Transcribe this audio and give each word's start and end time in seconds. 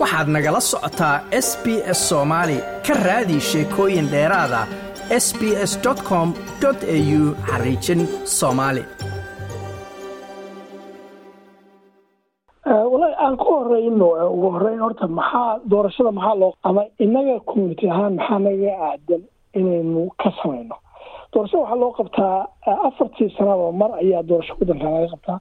waxaad 0.00 0.28
nagala 0.34 0.60
socotaa 0.70 1.16
s 1.46 1.48
b 1.62 1.66
s 1.98 2.00
soomaali 2.10 2.58
ka 2.86 2.94
raadi 3.06 3.38
sheekooyin 3.50 4.06
dheeraada 4.12 4.60
s 5.24 5.26
b 5.38 5.40
s 5.70 5.72
com 6.08 6.28
au 6.68 7.20
xariijin 7.50 8.00
soomaali 8.38 8.82
walahi 12.92 13.14
aan 13.24 13.36
ku 13.42 13.48
horeyno 13.58 14.08
ugu 14.34 14.48
horeyn 14.54 14.80
horta 14.84 15.06
maxaa 15.18 15.58
doorashada 15.70 16.10
maxaa 16.18 16.34
loo 16.42 16.52
ama 16.68 16.82
inaga 17.04 17.36
community 17.50 17.86
ahaan 17.90 18.14
maxaa 18.18 18.38
naga 18.46 18.72
aadan 18.88 19.22
inaynu 19.58 20.02
ka 20.22 20.30
samayno? 20.42 20.76
Doorashada 21.32 21.62
waxaa 21.62 21.80
loo 21.82 21.92
qabtaa 21.98 22.36
afartii 22.88 23.30
sanaba 23.38 23.72
mar 23.80 23.90
ayaa 24.02 24.22
doorasho 24.28 24.54
waddanka 24.60 24.86
laga 24.94 25.08
qabtaa. 25.14 25.38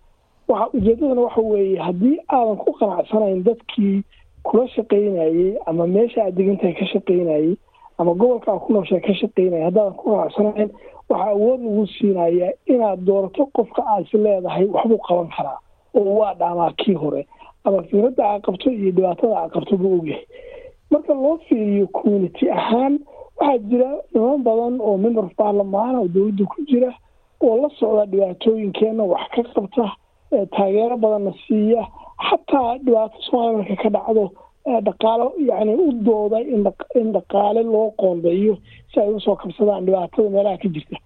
Waxa 0.50 0.66
ujeedadana 0.78 1.22
waxa 1.28 1.42
weeye 1.52 1.80
haddii 1.88 2.18
aadan 2.36 2.58
ku 2.64 2.70
qanacsanayn 2.80 3.44
dadkii 3.48 3.98
kula 4.44 4.68
shaqaynayey 4.68 5.58
ama 5.66 5.88
meesha 5.88 6.24
aad 6.26 6.36
degantahay 6.36 6.74
ka 6.74 6.86
shaqaynayey 6.94 7.58
ama 7.98 8.14
gobolka 8.14 8.52
aad 8.52 8.60
ku 8.66 8.74
nooshahay 8.74 9.02
ka 9.08 9.14
shaqaynayay 9.22 9.64
haddaadan 9.68 9.94
ku 10.00 10.06
qanacsanayn 10.16 10.70
waxaa 11.10 11.30
awood 11.36 11.62
lagu 11.66 11.86
siinayaa 11.88 12.52
inaad 12.74 13.00
doorato 13.06 13.46
qofka 13.58 13.82
aad 13.94 14.04
is 14.06 14.14
leedahay 14.14 14.66
waxbuu 14.66 14.98
qaban 15.08 15.30
karaa 15.38 15.60
oo 15.96 16.14
waa 16.20 16.34
dhaamaa 16.34 16.72
kii 16.78 16.94
hore. 16.94 17.26
Ama 17.64 17.84
fikradda 17.84 18.24
aa 18.30 18.40
qabto 18.40 18.72
iyo 18.72 18.92
dhibaatada 18.92 19.36
aa 19.40 19.50
qabto 19.50 19.78
buu 19.78 19.96
ogyahay 20.00 20.26
marka 20.92 21.14
loo 21.14 21.38
fiiriyo 21.48 21.88
community 21.88 22.50
ahaan 22.52 23.00
waxaa 23.40 23.58
jira 23.70 23.90
niman 24.14 24.44
badan 24.44 24.76
oo 24.82 24.98
member 24.98 25.26
of 25.26 25.34
baarlamaan 25.38 25.96
oo 25.96 26.08
dowladda 26.08 26.46
ku 26.46 26.62
jira 26.70 26.92
oo 27.42 27.56
la 27.62 27.70
socda 27.80 28.06
dhibaatooyinkeenna 28.06 29.04
wax 29.04 29.28
ka 29.36 29.44
qabta 29.56 29.86
taageero 30.56 30.98
badanna 30.98 31.34
siiya 31.48 31.84
xataa 32.28 32.78
dhibaato 32.86 33.18
soomaaliya 33.28 33.58
marka 33.60 33.76
ka 33.84 33.90
dhacdo 33.96 34.24
dhaqaalo 34.88 35.28
yacni 35.50 35.74
u 35.76 35.92
dooda 36.08 36.40
in 37.00 37.12
dhaqaale 37.16 37.62
loo 37.64 37.92
qoondeeyo 38.02 38.58
si 38.94 39.00
ay 39.00 39.10
u 39.14 39.20
soo 39.20 39.36
kabsadaan 39.36 39.86
dhibaatada 39.86 40.30
meelaha 40.30 40.58
ka 40.64 40.68
jirta. 40.76 40.98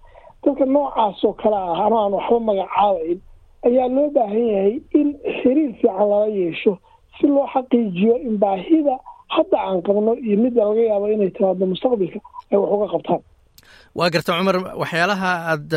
Dadka 0.44 0.64
noocaas 0.66 1.24
oo 1.24 1.32
kale 1.32 1.56
ah 1.56 1.86
ama 1.86 1.96
aan 2.04 2.12
waxba 2.18 2.38
magacaabayn 2.48 3.18
ayaa 3.66 3.88
loo 3.96 4.10
baahan 4.16 4.46
yahay 4.54 4.74
in 5.00 5.08
xiriir 5.40 5.72
fiican 5.80 6.08
lala 6.10 6.26
yeesho 6.28 6.72
si 7.20 7.26
loo 7.26 7.46
xaqiijiyo 7.54 8.14
in 8.26 8.36
baahida 8.42 8.98
hadda 9.34 9.58
aan 9.68 9.80
qabno 9.86 10.12
iyo 10.26 10.36
midda 10.42 10.64
laga 10.68 10.82
yaabo 10.90 11.06
inay 11.14 11.30
timaado 11.30 11.66
mustaqbalka 11.66 12.18
ay 12.52 12.58
wax 12.58 12.70
uga 12.76 12.86
qabtaan 12.94 13.22
waa 13.98 14.10
garta 14.14 14.32
cumar 14.38 14.56
waxyaalaha 14.82 15.30
aad 15.52 15.70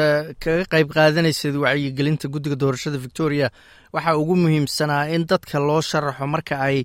kaga 0.44 0.64
qayb 0.74 0.90
qaadanaysad 0.98 1.56
wacyigelinta 1.64 2.28
guddiga 2.34 2.56
doorashada 2.62 2.98
victoria 3.06 3.48
waxaa 3.94 4.18
ugu 4.22 4.36
muhiimsanaa 4.44 5.10
in 5.16 5.24
dadka 5.32 5.60
loo 5.68 5.82
sharaxo 5.90 6.26
marka 6.34 6.56
ay 6.68 6.78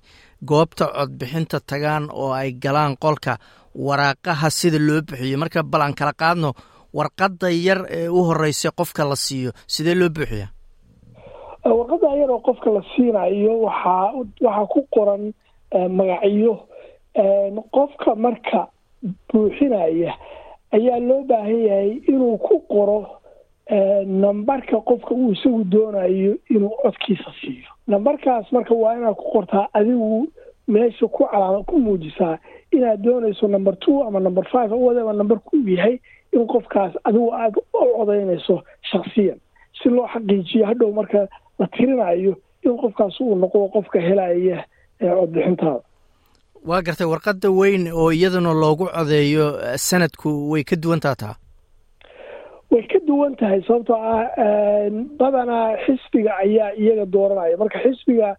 goobta 0.50 0.84
codbixinta 0.97 1.58
tagaan 1.70 2.05
oo 2.22 2.33
ay 2.41 2.50
galaan 2.64 2.97
qolka 3.05 3.33
waraaqaha 3.86 4.48
sida 4.58 4.78
loo 4.88 5.00
bixiyo. 5.08 5.36
Marka 5.42 5.62
bal 5.72 5.83
aan 5.83 5.94
kala 5.98 6.12
qaadno 6.22 6.50
warqadda 6.98 7.48
yar 7.66 7.80
ee 7.98 8.08
u 8.08 8.20
horeysa 8.28 8.69
qofka 8.78 9.03
la 9.10 9.16
siiyo 9.16 9.50
sidee 9.75 9.94
loo 10.00 10.10
buuxiya 10.16 10.47
warqadda 11.64 12.08
yar 12.20 12.30
oo 12.36 12.41
qofka 12.48 12.69
la 12.77 12.83
siinayo 12.92 13.53
waxaa 13.66 14.12
waxaa 14.44 14.66
ku 14.72 14.80
qoran 14.94 15.22
magacyo. 15.98 16.53
Qofka 17.77 18.10
marka 18.25 18.60
buuxinaya 19.33 20.12
ayaa 20.73 20.98
loo 21.01 21.23
baahan 21.25 21.61
yahay 21.69 21.91
inuu 22.09 22.39
ku 22.39 22.61
qoro 22.69 23.01
nambarka 24.06 24.81
qofka 24.81 25.15
uu 25.15 25.33
isagu 25.33 25.65
doonayo 25.65 26.37
inuu 26.51 26.70
codkiisa 26.83 27.33
siiyo. 27.41 27.69
Nambarkaas 27.87 28.53
marka 28.53 28.75
waa 28.75 28.97
inaad 28.97 29.15
ku 29.15 29.31
qortaa 29.33 29.69
adigu 29.73 30.28
meesha 30.69 31.06
ku 31.09 31.25
calaama 31.27 31.65
ku 31.65 31.78
muujisaa 31.78 32.39
inaad 32.73 33.03
doonayso 33.03 33.48
number 33.48 33.77
two 33.78 34.03
ama 34.03 34.20
number 34.20 34.45
five 34.53 34.73
wadaba 34.73 35.12
nambarku 35.12 35.56
uu 35.56 35.69
yahay 35.69 35.98
in 36.33 36.47
qofkaas 36.47 36.93
adigu 37.05 37.32
aada 37.34 37.61
u 37.75 37.87
codaynayso 37.97 38.62
shaksiyan 38.91 39.38
si 39.82 39.88
loo 39.88 40.06
xaqiijiyo 40.06 40.66
hadhow 40.66 40.93
marka 40.93 41.28
la 41.59 41.66
tirinayo 41.66 42.37
in 42.62 42.77
qofkaas 42.77 43.21
uu 43.21 43.34
noqdo 43.34 43.69
qofka 43.69 44.00
helaya 44.00 44.65
codbixintaada 45.00 45.81
waa 46.67 46.83
gartay 46.87 47.06
warqadda 47.06 47.50
weyn 47.50 47.89
oo 47.93 48.11
iyaduna 48.12 48.53
loogu 48.53 48.87
codeeyo 48.95 49.47
sanadku 49.77 50.50
way 50.50 50.62
ka 50.65 50.77
duwantaa 50.77 51.15
taa? 51.15 51.34
Way 52.71 52.83
ka 52.87 52.99
duwan 53.06 53.37
tahay 53.37 53.62
sababtoo 53.67 53.97
ah 53.97 54.31
badanaa 55.19 55.77
xisbiga 55.87 56.37
ayaa 56.45 56.73
iyaga 56.78 57.06
dooranaya. 57.06 57.56
Marka 57.56 57.78
xisbiga 57.83 58.37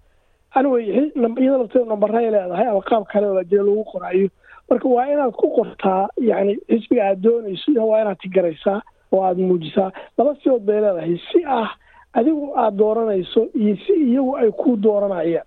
anyway 0.56 0.84
iyada 0.88 1.58
lafteeda 1.58 1.86
nambaray 1.86 2.32
leedahay 2.32 2.68
ama 2.68 2.82
qaab 2.82 3.04
kale 3.12 3.28
oo 3.28 3.44
jira 3.44 3.64
lagu 3.64 3.84
qoraayo 3.92 4.30
marka 4.70 4.88
waa 4.90 5.08
inaad 5.14 5.34
ku 5.36 5.48
qortaa 5.58 6.08
yani 6.18 6.58
xisbiga 6.72 7.04
aad 7.12 7.22
doonayso 7.22 7.72
waa 7.88 8.02
inaad 8.02 8.18
tigaraysaa 8.24 8.82
oo 9.12 9.22
aada 9.24 9.42
muujisaa. 9.44 9.92
Laba 10.18 10.36
sidood 10.40 10.64
bay 10.64 10.80
leedahay 10.82 11.20
si 11.32 11.44
ah 11.46 11.70
adigu 12.14 12.56
aada 12.58 12.78
dooranayso 12.78 13.42
iyo 13.54 13.76
si 13.86 13.94
iyagu 13.94 14.38
ay 14.38 14.52
ku 14.52 14.78
dooranayaan 14.78 15.46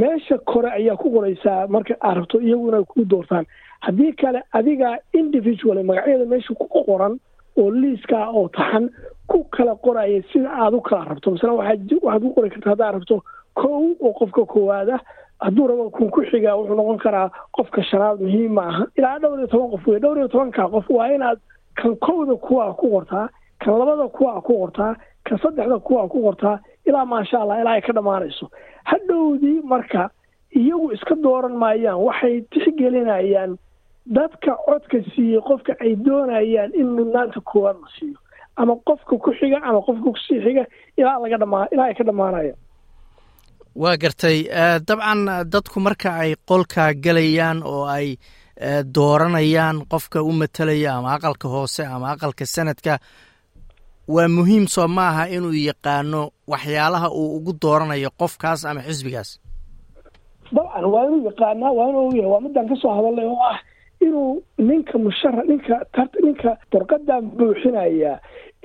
meesha 0.00 0.38
kore 0.50 0.70
ayaa 0.78 0.96
ku 0.96 1.10
qoraysaa 1.14 1.66
marka 1.68 1.94
aad 2.00 2.16
rabto 2.16 2.40
iyagu 2.40 2.68
inay 2.68 2.84
ku 2.84 3.04
doortaan. 3.04 3.44
Haddii 3.80 4.12
kale 4.20 4.40
adiga 4.52 4.98
individual 5.12 5.78
magacyada 5.84 6.24
meesha 6.32 6.54
ku 6.54 6.66
qoran 6.68 7.18
oo 7.56 7.70
liiskaa 7.70 8.28
oo 8.36 8.48
taxan 8.48 8.90
ku 9.30 9.44
kala 9.54 9.74
qoraya 9.84 10.22
sida 10.32 10.50
aada 10.50 10.76
u 10.76 10.80
kala 10.80 11.04
rabto. 11.10 11.30
Masala 11.30 11.52
waxaad 11.52 12.20
ku 12.22 12.34
qori 12.36 12.50
karta 12.50 12.70
haddaad 12.70 12.94
rabto 12.94 13.22
kow 13.54 13.94
oo 14.00 14.12
qofka 14.18 14.44
koowaad 14.52 14.90
ah 14.96 15.00
hadduu 15.40 15.66
rabo 15.68 15.90
kun 15.90 16.10
ku 16.10 16.20
xigaa 16.30 16.56
wuxuu 16.58 16.76
noqon 16.76 16.98
karaa 16.98 17.28
qofka 17.56 17.82
shanaad 17.90 18.20
muhiim 18.20 18.52
ma 18.52 18.62
aha. 18.68 18.84
Ilaa 18.98 19.18
dhowr 19.18 19.38
iyo 19.38 19.46
toban 19.48 19.70
qof 19.70 19.86
wey 19.88 20.00
dhowr 20.00 20.18
iyo 20.18 20.28
tobanka 20.28 20.68
qof 20.68 20.86
waa 20.90 21.08
inaad 21.14 21.38
kan 21.76 21.96
kowda 21.96 22.36
kuwaa 22.36 22.72
ku 22.80 22.86
qortaa 22.94 23.28
kan 23.60 23.78
labada 23.78 24.08
kuwaa 24.08 24.40
ku 24.40 24.52
qortaa 24.60 24.92
kan 25.24 25.38
saddexda 25.42 25.78
kuwaa 25.78 26.08
ku 26.08 26.22
qortaa 26.26 26.60
ilaa 26.88 27.04
maasha 27.12 27.36
allah 27.42 27.56
ilaa 27.62 27.72
ay 27.78 27.80
ka 27.86 27.92
dhammaanayso 27.96 28.46
hadhowdii 28.90 29.58
marka 29.72 30.02
iyagu 30.60 30.86
iska 30.96 31.14
dooran 31.24 31.54
maayaan 31.62 31.98
waxay 32.06 32.34
tixgelinayaan 32.52 33.52
dadka 34.16 34.52
codka 34.66 34.98
siiyey 35.14 35.40
qofka 35.48 35.72
ay 35.84 35.92
doonayaan 36.06 36.70
in 36.80 36.88
mudnaanta 36.96 37.40
koowaad 37.50 37.76
la 37.84 37.88
siiyo. 37.98 38.18
Ama 38.60 38.74
qofka 38.88 39.14
ku 39.24 39.30
xiga 39.38 39.58
ama 39.68 39.80
qofka 39.86 40.02
ku 40.04 40.18
sii 40.26 40.40
xiga 40.44 40.62
ilaa 41.00 41.18
laga 41.22 41.36
dhamaa 41.42 41.66
ilaa 41.72 41.86
ay 41.90 41.94
ka 41.98 42.04
dhammaanayaan 42.08 42.58
waa 43.82 43.96
gartay 44.02 44.38
dabcan 44.88 45.20
dadku 45.52 45.78
marka 45.86 46.08
ay 46.22 46.30
qolka 46.50 46.84
gelayaan 47.04 47.58
oo 47.72 47.84
ay 47.96 48.08
dooranayaan 48.94 49.76
qofka 49.92 50.22
u 50.22 50.32
matalaya 50.32 50.90
ama 50.98 51.10
aqalka 51.16 51.48
hoose 51.48 51.82
ama 51.94 52.06
aqalka 52.14 52.44
sanadka 52.46 52.98
waa 54.08 54.28
muhiim 54.28 54.66
soo 54.74 54.88
maaha 54.88 55.24
inuu 55.36 55.52
yaqaano 55.68 56.30
waxyaalaha 56.52 57.08
uu 57.10 57.36
ugu 57.36 57.52
dooranayo 57.62 58.10
qofkaas 58.20 58.64
ama 58.64 58.80
xisbigaas? 58.88 59.30
Dabcan 60.54 60.84
waa 60.92 61.04
inuu 61.06 61.24
yaqaanaa 61.28 61.72
waa 61.78 61.88
inuu 61.90 62.06
ogyahay 62.08 62.30
waa 62.32 62.40
midaan 62.44 62.68
ka 62.70 62.76
soo 62.82 62.92
hadalnay 62.96 63.26
oo 63.26 63.42
ah 63.50 63.58
inuu 64.00 64.42
ninka 64.58 64.98
mushara 64.98 65.42
ninka 65.50 65.74
ninka 66.24 66.50
warqadan 66.72 67.24
buuxinaya 67.38 68.12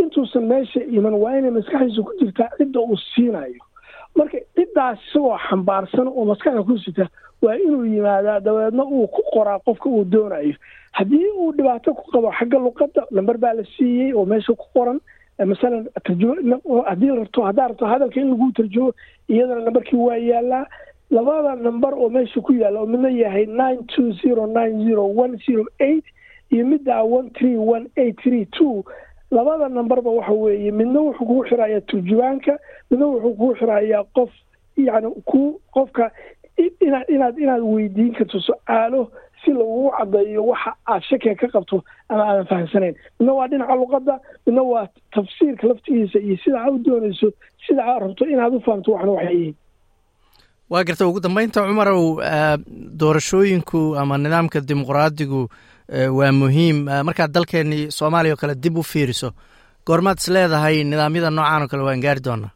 intuusan 0.02 0.46
meesha 0.52 0.82
iman 0.98 1.14
waa 1.24 1.38
inay 1.40 1.52
maskaxdiisa 1.58 2.02
ku 2.08 2.14
jirtaa 2.20 2.50
cidda 2.58 2.80
uu 2.80 2.98
siinayo. 3.16 3.62
Marka 4.16 4.38
ciddaas 4.56 5.00
isagoo 5.10 5.38
xambaarsan 5.50 6.08
oo 6.08 6.26
maskaxda 6.30 6.64
ku 6.64 6.78
sita 6.86 7.06
waa 7.42 7.56
inuu 7.66 7.86
yimaadaa 7.86 8.40
dabeedna 8.46 8.84
uu 8.86 9.08
ku 9.08 9.22
qoraa 9.34 9.60
qofka 9.66 9.90
uu 9.90 10.06
doonayo. 10.06 10.54
Haddii 10.92 11.28
uu 11.42 11.52
dhibaato 11.58 11.94
ku 11.98 12.04
qabo 12.14 12.30
xagga 12.38 12.58
luqadda 12.66 13.02
lamber 13.12 13.38
baa 13.38 13.54
la 13.58 13.64
siiyey 13.78 14.14
oo 14.14 14.26
meesha 14.26 14.54
ku 14.54 14.66
qoran 14.76 15.00
masalan 15.46 15.88
haddii 16.86 17.12
rabto 17.20 17.42
haddaa 17.44 17.68
rabto 17.68 17.86
hadalka 17.86 18.20
in 18.22 18.30
lagu 18.30 18.52
tarjumo 18.52 18.94
iyadana 19.28 19.62
nambarkii 19.66 19.98
waa 19.98 20.18
yaalaa 20.18 20.66
labada 21.12 21.56
number 21.56 21.94
oo 21.94 22.10
meesha 22.10 22.42
ku 22.42 22.54
yaalla 22.54 22.80
oo 22.80 22.86
midna 22.86 23.10
yahay 23.10 23.46
nine 23.46 23.84
two 23.88 24.12
zero 24.22 24.46
nine 24.48 24.86
zero 24.86 25.06
one 25.24 25.38
zero 25.46 25.66
eight 25.80 26.06
iyo 26.52 26.66
midda 26.66 27.04
one 27.04 27.30
three 27.30 27.58
one 27.58 27.88
eight 27.98 28.18
three 28.24 28.46
two. 28.46 28.84
Labada 29.32 29.70
numberba 29.70 30.10
waxa 30.12 30.32
weeye 30.32 30.72
midna 30.72 31.00
wuxuu 31.00 31.26
kugu 31.26 31.44
xirayaa 31.50 31.82
turjubaanka 31.82 32.60
midna 32.92 33.06
wuxuu 33.06 33.34
kugu 33.34 33.56
xirayaa 33.56 34.04
qof 34.04 34.30
yani 34.78 35.12
ku 35.26 35.62
qofka 35.72 36.12
inaad 36.80 37.40
inaad 37.40 37.62
weydiin 37.64 38.14
karto 38.14 38.40
su'aalo 38.40 39.12
si 39.44 39.52
lagugu 39.52 39.92
caddeeyo 39.98 40.46
waxa 40.46 40.72
aad 40.88 41.04
shakiga 41.10 41.36
ka 41.36 41.48
qabto 41.48 41.84
ama 42.10 42.24
aadan 42.24 42.46
fahamsanayn. 42.46 42.96
Midna 43.20 43.34
waa 43.34 43.48
dhinaca 43.48 43.76
luqadda 43.76 44.20
midna 44.46 44.62
waa 44.64 44.88
tafsiirka 45.14 45.68
laftigiisa 45.68 46.20
iyo 46.20 46.38
sida 46.44 46.58
aad 46.62 46.74
u 46.74 46.84
doonayso 46.84 47.28
sida 47.68 47.82
aad 47.86 48.02
rabto 48.02 48.26
inaad 48.26 48.54
u 48.54 48.62
fahamto 48.66 48.92
waxna 48.92 49.12
waxay 49.12 49.36
yihiin. 49.36 49.56
Waa 50.70 50.84
garta 50.84 51.08
ugu 51.08 51.20
dambeynta 51.20 51.68
cumarow 51.68 52.22
doorashooyinku 53.00 53.96
ama 53.98 54.18
nidaamka 54.18 54.62
dimuqraadigu 54.62 55.48
waa 56.18 56.32
muhiim. 56.32 56.86
Markaad 57.04 57.32
dalkeenii 57.34 57.92
soomaaliya 57.92 58.34
oo 58.34 58.42
kale 58.42 58.56
dib 58.56 58.78
u 58.78 58.84
fiiriso 58.84 59.32
goormaad 59.86 60.18
is 60.18 60.28
leedahay 60.30 60.84
nidaamyada 60.84 61.30
noocan 61.30 61.62
oo 61.62 61.68
kale 61.68 61.84
waan 61.84 62.02
gaari 62.02 62.24
doonaa. 62.24 62.54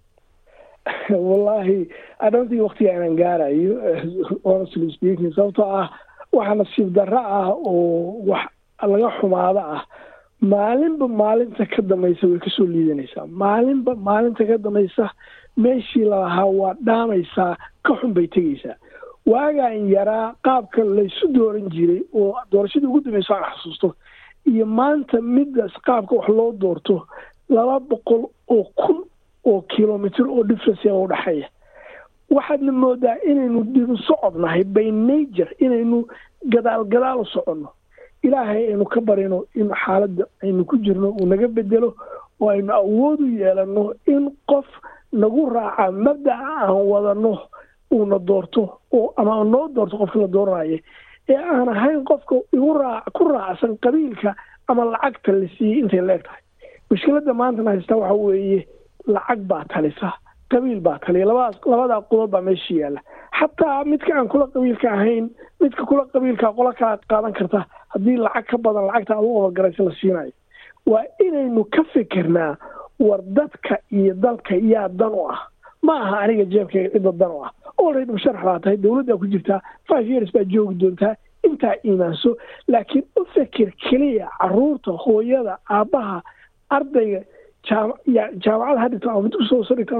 Wallahi 1.30 1.90
adhantii 2.20 2.62
waktiga 2.62 2.92
inaan 2.94 3.16
gaarayo 3.16 3.74
honestly 4.44 4.92
speaking 4.96 5.34
sababtoo 5.36 5.66
ah 5.66 5.90
waxa 6.38 6.56
nasiib 6.62 6.90
darro 6.98 7.18
ah 7.40 7.50
oo 7.50 8.24
wax 8.30 8.46
laga 8.92 9.10
xumaado 9.20 9.60
ah. 9.76 9.84
Maalinba 10.52 11.08
maalinta 11.08 11.66
ka 11.66 11.82
dambaysa 11.82 12.28
way 12.28 12.40
ka 12.44 12.50
soo 12.56 12.66
liidanaysaa 12.68 13.26
maalinba 13.44 13.96
maalinta 14.08 14.44
ka 14.50 14.58
dambaysa 14.66 15.06
meeshii 15.58 16.06
lalahaa 16.12 16.46
waa 16.60 16.74
dhaamaysaa 16.88 17.56
ka 17.86 17.94
xun 18.00 18.12
bay 18.14 18.28
tegaysaa 18.28 18.76
waagaan 19.26 19.88
yaraa 19.90 20.36
qaabka 20.46 20.84
laysu 20.98 21.28
dooran 21.34 21.70
jiray 21.76 22.02
oo 22.14 22.36
doorashadii 22.52 22.88
ugu 22.92 23.00
dambaysa 23.06 23.34
aan 23.36 23.48
xasuusto 23.56 23.96
iyo 24.52 24.66
maanta 24.66 25.22
midaas 25.22 25.74
qaabka 25.88 26.16
wax 26.20 26.28
loo 26.38 26.52
doorto 26.62 27.08
laba 27.50 27.80
boqol 27.80 28.24
oo 28.56 28.64
kun 28.82 29.00
oo 29.50 29.62
kilomitr 29.74 30.28
oo 30.28 30.44
differency 30.44 30.90
u 30.92 31.08
dhexeeya 31.08 31.48
waxaadna 32.30 32.72
moodaa 32.72 33.16
inaynu 33.30 33.64
dibu 33.74 33.98
socodnahay 33.98 34.64
by 34.64 34.92
nature 34.92 35.52
inaynu 35.60 36.06
gadaal 36.50 36.84
gadaal 36.86 37.26
soconno. 37.26 37.70
Ilaahay 38.24 38.68
aynu 38.74 38.86
ka 38.86 39.02
barino 39.02 39.44
in 39.56 39.70
xaaladda 39.70 40.26
aynu 40.44 40.66
ku 40.66 40.78
jirno 40.78 41.10
uu 41.20 41.26
naga 41.26 41.48
bedelo 41.48 41.94
oo 42.42 42.50
aynu 42.50 42.74
awood 42.74 43.20
u 43.22 43.28
yeelano 43.28 43.94
in 44.08 44.32
qof 44.50 44.66
nagu 45.14 45.50
raaca 45.50 45.92
mabdaca 45.92 46.66
aan 46.66 46.82
wadano 46.92 47.38
uuna 47.94 48.20
doorto 48.20 48.80
oo 48.92 49.14
ama 49.18 49.44
noo 49.44 49.68
doorto 49.68 49.98
qofka 49.98 50.20
la 50.20 50.28
dooranayo 50.28 50.80
ee 51.30 51.38
aan 51.38 51.70
ahayn 51.70 52.04
qofka 52.04 52.36
igu 52.54 52.74
raa 52.74 53.02
ku 53.14 53.24
raacsan 53.30 53.78
qabiilka 53.78 54.36
ama 54.68 54.86
lacagta 54.86 55.32
la 55.32 55.48
siiyey 55.58 55.80
intay 55.80 56.02
leeg 56.02 56.24
tahay 56.26 56.42
mushkiladda 56.90 57.34
maantana 57.34 57.72
haystaa 57.72 57.96
waxa 58.02 58.14
weeye 58.14 58.68
lacag 59.08 59.40
baa 59.48 59.64
talisa 59.70 60.14
qabiil 60.52 60.80
baa 60.82 61.00
taliya 61.06 61.26
labadaas 61.26 61.58
labadaa 61.66 62.02
qodob 62.12 62.30
baa 62.32 62.42
meesha 62.42 62.74
yaalla. 62.82 63.02
Xataa 63.40 63.84
midka 63.86 64.14
aan 64.18 64.28
kula 64.28 64.48
qabiilka 64.54 64.88
ahayn 64.92 65.30
midka 65.62 65.86
kula 65.86 66.06
qabiilka 66.14 66.54
qola 66.58 66.74
kala 66.74 66.98
qaadan 67.12 67.34
karta 67.34 67.66
haddii 67.94 68.18
lacag 68.18 68.46
ka 68.52 68.58
badan 68.58 68.88
lacagta 68.88 69.14
aad 69.18 69.24
u 69.26 69.38
obagaraysa 69.40 69.84
la 69.84 69.92
siinayo. 70.00 70.32
Waa 70.86 71.04
inaynu 71.20 71.64
ka 71.76 71.84
fikirnaa 71.94 72.56
war 73.00 73.22
dadka 73.38 73.78
iyo 73.92 74.14
dalka 74.14 74.56
yaa 74.56 74.88
dan 74.90 75.12
u 75.14 75.28
ah. 75.32 75.40
Ma 75.86 75.94
aha 76.02 76.18
aniga 76.26 76.46
jeebkayga 76.46 76.90
cidda 76.94 77.12
dan 77.12 77.32
u 77.32 77.44
ah. 77.46 77.52
Olready 77.78 78.12
musharax 78.12 78.44
baa 78.46 78.60
tahay 78.60 78.78
dowladdaa 78.78 79.18
ku 79.18 79.28
jirtaa 79.28 79.60
five 79.90 80.08
years 80.08 80.32
baa 80.34 80.44
joogi 80.54 80.76
doontaa 80.82 81.16
intaa 81.44 81.74
iimaanso 81.86 82.38
laakiin 82.68 83.04
u 83.20 83.26
fikir 83.34 83.72
keliya 83.90 84.30
carruurta 84.40 84.92
hooyada 85.06 85.58
aabbaha 85.70 86.22
ardayga 86.70 87.22
jaamacada 87.70 88.80
ha 88.84 88.88
dhigto 88.92 89.10
ama 89.12 89.22
mid 89.26 89.34
ku 89.40 89.44
soo 89.50 89.64
soo 89.68 89.76
dhigto 89.80 89.96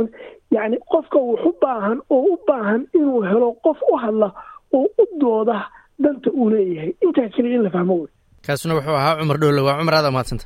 yacni 0.56 0.78
qofka 0.92 1.18
wax 1.30 1.42
u 1.50 1.54
baahan 1.64 1.98
oo 2.16 2.24
u 2.34 2.38
baahan 2.48 2.82
inuu 3.00 3.22
helo 3.30 3.48
qof 3.66 3.80
u 3.92 3.98
hadla 4.04 4.30
oo 4.78 4.88
u 5.02 5.06
dooda 5.22 5.58
danta 6.04 6.30
uu 6.40 6.50
leeyahay. 6.54 6.92
Intaa 7.06 7.30
keliya 7.36 7.56
in 7.58 7.64
la 7.64 7.70
fahmo 7.76 7.94
wey. 8.02 8.10
Kaasuna 8.46 8.74
wuxuu 8.78 8.96
ahaa 9.02 9.16
cumar 9.20 9.38
dhowle 9.42 9.62
waa 9.68 9.78
cumar 9.80 9.96
aad 10.00 10.06
amahadsanta 10.12 10.46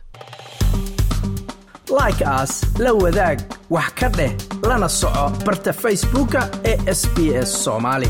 like 2.00 2.22
as 2.40 2.52
la 2.84 2.92
wadaag 3.04 3.38
wax 3.76 3.90
ka 4.00 4.08
dheh 4.18 4.32
lana 4.70 4.90
soco 5.00 5.26
barta 5.46 5.72
facebooka 5.84 6.42
ee 6.72 6.78
sb 7.00 7.18
s 7.48 7.50
soomaali 7.66 8.10